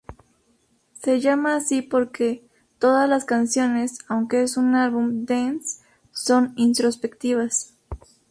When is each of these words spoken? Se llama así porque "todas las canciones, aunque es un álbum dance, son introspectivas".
Se 0.99 1.19
llama 1.19 1.55
así 1.55 1.83
porque 1.83 2.43
"todas 2.79 3.07
las 3.07 3.25
canciones, 3.25 3.99
aunque 4.07 4.41
es 4.41 4.57
un 4.57 4.73
álbum 4.73 5.25
dance, 5.27 5.79
son 6.11 6.53
introspectivas". 6.55 7.75